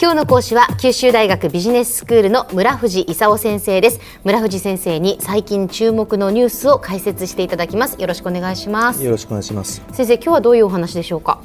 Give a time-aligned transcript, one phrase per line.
[0.00, 4.00] 今日の講師は九州大学ビジネススクールの村藤勲先生です。
[4.22, 8.00] 村藤先生に最近注目のニュースを解説していただきます。
[8.00, 9.04] よろしくお願いします。
[9.04, 9.82] よろしくお願いします。
[9.92, 11.42] 先生今日はどういうお話でしょうか？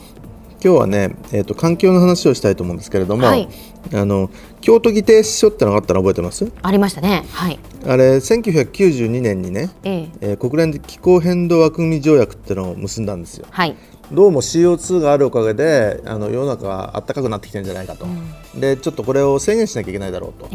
[0.63, 3.49] 今日はね、えーと、環境の話をしたいと思うんですけれども、はい、
[3.91, 4.29] あの
[4.61, 6.51] 京都議定書ってのがあったの覚えてます？
[6.61, 10.09] ありましたね、はい、あれ1992年にね、ええ。
[10.21, 13.75] えー、国連気候変動枠組み条約ってのを結んだんですよ、はい、
[14.11, 20.49] どうも CO2 があるおかげであの世の中が暖かくなってきてるんじゃないかと、うん、でちょっとこれを制限しなきゃいけないだろうと。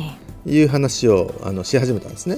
[0.47, 2.37] いう話をあのし始めたんですね、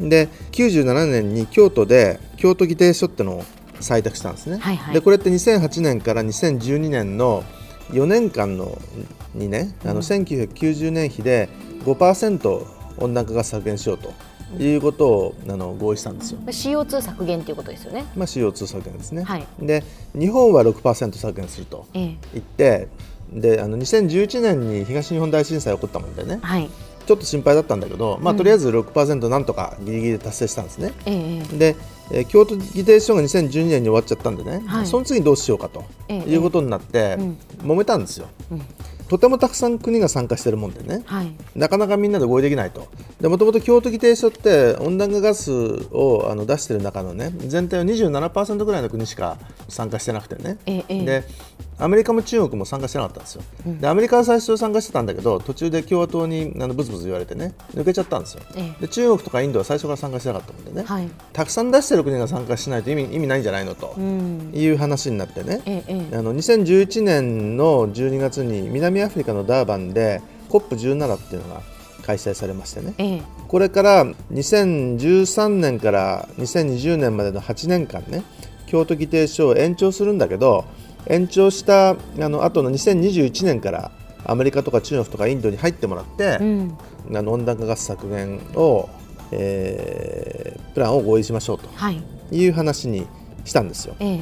[0.00, 3.44] うん、で97年に京都で京都議定書ってのを
[3.80, 7.44] 採択したんですね、はいはい、でこれって2008年から2012年の
[7.90, 8.78] 4年間の
[9.34, 11.50] にねあの1990年比で
[11.84, 12.66] 5%
[12.98, 14.12] 温暖化が削減しようと
[14.58, 16.40] いうことをあの合意したんですよ。
[16.46, 18.04] CO2 削減ということですよね。
[18.16, 19.22] まあ CO2 削減ですね。
[19.22, 19.84] はい、で
[20.18, 22.88] 日本は6%削減すると言って、え
[23.36, 26.68] え、であの2011年に東日本大震災起こったもんでね、はい、
[27.06, 30.92] ちょっと心配だったんだけど、まあ、とりあえず6%なんとかぎりぎりで達成したんですね。
[31.06, 31.76] ええ、で、
[32.12, 38.26] えー、京都議定書が2012年に終わっちゃったんでね、はい、その次どうしようかということになって、うん、揉めたんですよ。
[38.50, 38.62] うん
[39.10, 42.86] とてもたくさん国が参加してるもんでね、はい、なかなかみんなで合意できないと。
[43.28, 45.50] もともと京都議定書って温暖化ガス
[45.90, 49.36] をあの出してる中のね全体の27%ぐらいの国しか
[49.68, 51.24] 参加してなくてね、ええ、で
[51.80, 71.62] アメリカも中国も参加してなかったんですよ、うん、でアメリカは最初参加してたんだけど途中で共和党にあのブツブツ言われてね抜けちゃったんですよ、ええ、で中国とかインドは最初から参加してなかったもんでね、はい、たくさん出してる国が参加しないと意味意味ないんじゃないのという話になってね、ええ、あの2011年の12月に南アフリカのダーバンで COP17 っていうのが
[72.02, 78.24] 開催されましてね、ええ、これから2013年から2020年までの8年間ね
[78.66, 80.64] 京都議定書を延長するんだけど
[81.06, 83.90] 延長したあの後の2021年から
[84.24, 86.78] アメリカとか中国とかインドに入ってもらって、うん、
[87.14, 88.88] あの温暖化ガス削減を、
[89.32, 92.02] えー、プランを合意しましょうとい。
[92.48, 93.06] う話に
[93.44, 93.96] したんですよ。
[93.98, 94.20] え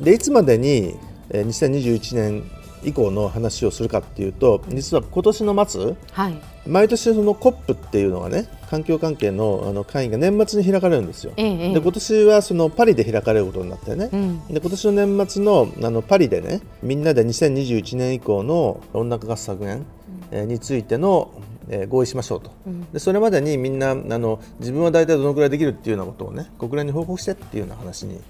[0.00, 0.94] え、でいつまでに
[1.30, 2.50] 2021年
[2.84, 11.32] 以降の話をするかっていうと実は今年の末、はい、毎年その COP っていうのがね環境関係のあの会議が年末に開かれるんですよ。
[11.36, 19.86] ええ、で今年はそのパリで開かれることになってね、うん、で今年の年末のあのパリでねみんなで2021年以降の温暖化ガス削減、
[20.30, 21.30] えについての
[21.68, 28.20] えー、合意しましょうと、うん、でそれまでにみんなあの自分は大体どのくらいできるっていうようなことをね国連に報告してっていうような話に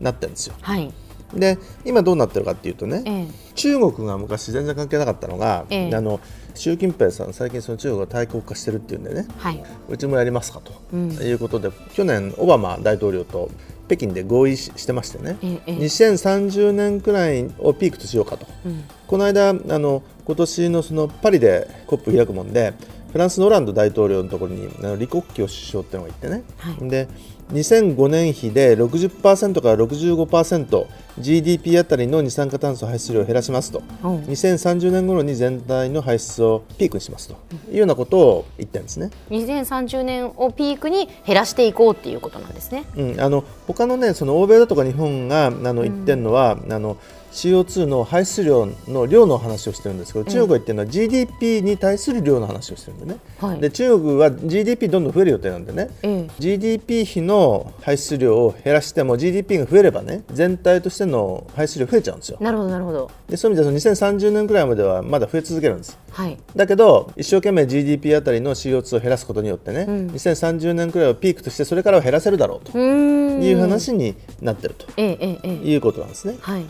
[0.00, 0.54] なってるんですよ。
[0.60, 0.92] はい
[1.34, 6.20] で今どうなってるかっていうとね、ええ、中国が昔全然関係なかったのが、ええ、あの
[6.54, 13.50] 習近平さん最近その中国が大国化してるっていうんでね、はい、うちもやりますかと、うん、いうことで去年オバマ大統領と
[13.86, 22.74] 北京で合意してましてね、ええ、2030年くらいをピークとしようかと、うん、この間あの今年のそのパリで COP 開くもんで
[23.12, 27.08] フランスのオランド大統領のところに李克強首相っていうのがいてね、はい、で
[27.52, 34.08] 2005年比で60%から 65%GDP あたりの二酸化炭素排出量を減らしますと、う。
[34.08, 37.34] ん、2030年頃に全体の排出をピークにしますと。
[37.70, 39.10] いうようなことを言ってるんですね。
[39.30, 46.96] 2030年をピークに減らしていこうっていうことなんですね、うん、あの他のねその欧米だとか日本があの言ってるのは、うん、あの
[47.32, 55.90] CO2 の排出量の量の話をしてるんですけど、中国が言ってるのは GDP に対する量の話をしてるんでね、はい、で中国は GDP どんどん増える予定なんでね、
[56.38, 62.38] GDP 比の排出量を減らしても GDP が増えればね全体としての排出量増えちゃうんですよ。
[62.40, 63.10] なるほどなるほど。
[63.28, 65.98] でそういう意味では2030年くらいまではまだ増え続けるんです。
[66.10, 76.36] はい、だけど一生懸命 GDP あたりの CO2 を減らすことによってね、うん、2030年くらいをピークとしてそれからは減らせるだろうという話になってるということなんですね。
[76.40, 76.64] はい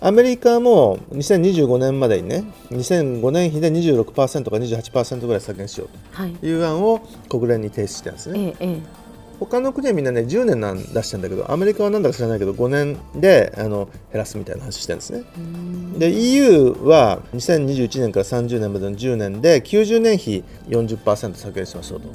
[0.00, 4.04] アメリカも2025年までにね2005年比で26%
[4.50, 8.54] か28%ぐらい削減しようという案を国連に提出してるんですね。
[8.60, 8.80] ええ、
[9.40, 15.24] 他の国はみんなね10年なん出してるんだけどアメリカはなんだか知らないけど5年であの減らすみたいな話してるんですね。
[15.98, 22.08] で EU は2021年から30年までの10年で90年比40%削減しましょうと。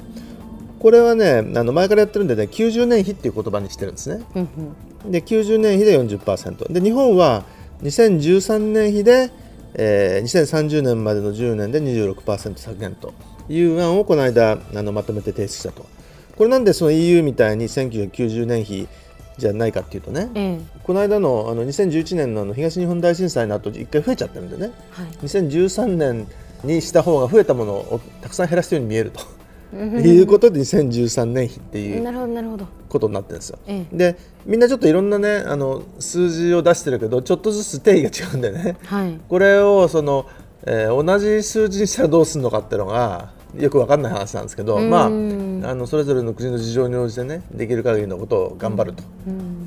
[0.78, 4.24] これはねあの前からやってるんでね90年比っていう言葉にしてるんですね。
[5.06, 7.44] で90年比で40%で日本は
[7.82, 9.30] 2013年比で、
[9.74, 13.12] えー、2030年までの10年で26%削減と
[13.48, 15.86] いう案をこの間あのまとめて提出したと。
[16.36, 18.88] これなんでその EU みたいに1990年比
[19.38, 26.26] じゃないかっていうとね、ええ、この間のあの2011年のあの東日本大震災の後一回増えちゃってるんでね、はい、2013年
[26.64, 29.20] にした方が増えたものをたくさん減らしたように見えると。
[29.74, 33.58] いうことで2013年比っていうことになってるんですよ。
[33.92, 34.16] で
[34.46, 40.26] みんなちょっといろんなねあの数字を出してるけどちょっとずつ定義が違うんでね、はい、これをその
[40.66, 49.02] えー、同じ数字にしたらどうするのかっていうのがよく分かんない話なんですけど、まあ、あのそれぞれの国の事情に応じてねできる限りのことを頑張ると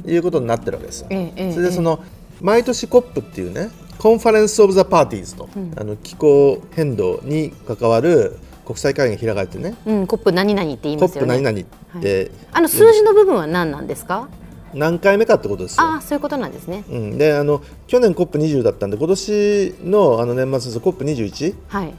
[0.10, 1.08] いうことになってるわけですよ。
[1.10, 2.04] それでその
[2.42, 8.38] 毎年 COP っていうね Conference of the Parties と、うん、あの気候変動に関わる
[8.68, 11.28] 国際会議が開かれてね、うん、 COP 何々って言いますよね。
[11.28, 11.68] COP 何々
[12.00, 14.28] って、はい、あの数字の部分は何なんですか？
[14.74, 16.84] 何回目かってことですあそういうことなんですね。
[16.90, 21.94] うん、であの去年コップ20だったんで今年のあの年末のコップ21、はい、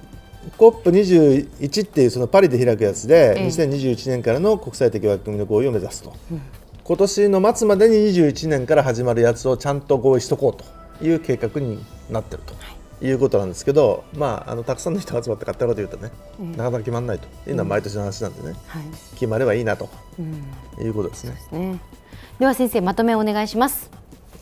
[0.58, 6.42] コップ21っていうそのパリで開くやつで、ええ、2021年からの国際的枠組みの合意を目指すと、うん、
[6.84, 12.52] 今年の末までに21年から始まるやつをちゃんと合意しとこうという計画になってると。
[12.52, 16.10] はいいうことなんですけど、まあ、あのたくさんの人が集まって勝手なこと言うとね、
[16.40, 17.28] うん、なかなか決まらないと。
[17.48, 18.54] いうのは毎年の話なんでね、うん。
[18.54, 18.60] はい、
[19.12, 21.34] 決まればいいなと、うん、いうことですね。
[21.52, 21.80] でね。
[22.38, 23.90] では先生まとめお願いします。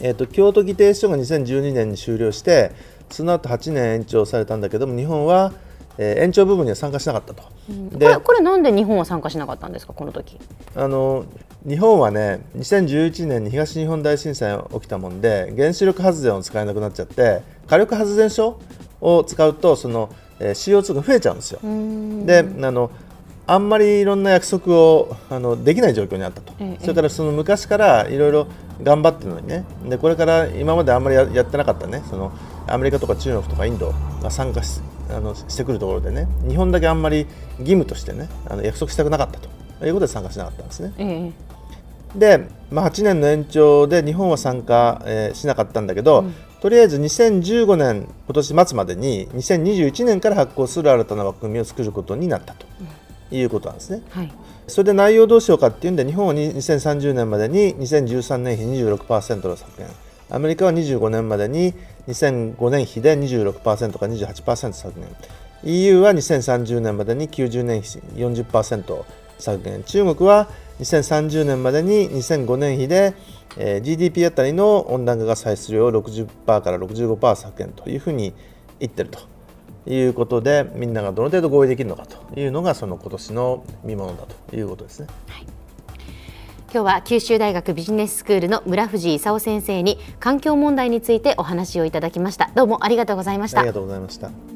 [0.01, 2.73] えーと、京都議定書が2012年に終了して
[3.11, 5.55] その後8年延長されたんだけども日本は、
[5.97, 10.39] えー、延長部分には参加しなかったと、でこれこれなんで日本は参加しなかったんですかこの時？
[10.75, 11.25] あの
[11.67, 18.61] 日本はね2011年に東日本大震災が起きたもんで原子力発電を使えなくなっちゃって火力発電所
[19.01, 20.09] を使うとその、
[20.39, 21.61] えー、CO2 が増えちゃうんですよ。
[22.25, 22.91] であの
[23.49, 28.49] あんまりいろんな約束をあのできない状況にあったと、ええ、それからその昔からいろいろ
[28.83, 29.65] 頑張ってるのにね。
[29.89, 32.03] でこれから今まであんまりややってなかったね。
[32.09, 32.33] その
[32.69, 33.93] アメリカとか中国とかインド
[34.23, 34.81] が参加し
[35.11, 36.29] あのしてくるところでね。
[36.49, 37.27] 日本だけあんまり
[37.59, 39.57] 義務としてねあの約束したくなかったと。
[39.85, 40.93] いうことで参加しなかったんですね。
[40.99, 41.33] え
[42.19, 52.67] で、まあ、8年の延長で日本は参加、えー、しなかったんだけど、うん、とりあえず2015年今年末までに2021年から発行する新たな枠組みを作ることになったと。
[53.31, 54.03] いうことなんですね。
[54.11, 54.33] はい、
[54.69, 59.89] それで内容どうしようかっていうんで日本は2030年までに2013年比26%の削減。
[60.31, 61.75] アメリカは25年までに
[62.09, 65.09] 2005年比で26%か28%削減。
[65.65, 69.05] EU は2030年までに90年比40%
[69.39, 69.83] 削減。
[69.83, 70.49] 中国は
[70.81, 73.15] 2030年までに2005年比で、
[73.57, 76.29] えー、GDP あたりの温暖化が排出量を60%
[76.61, 78.35] から65%削減というふうに
[78.79, 79.21] 言ってると。
[79.89, 85.07] いうことでみんながどの程度合意できるのかというのがその今年の見ものだということですね。
[85.29, 85.47] はい
[86.73, 94.56] 今日は九州大学ビジネススクールの村藤勲先生に環境問題についてお話をいただきましたどうもありがとうございましたありがとうございました